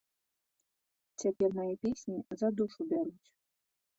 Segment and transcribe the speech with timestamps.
[1.23, 3.27] Цяпер мае песні за душу бяруць.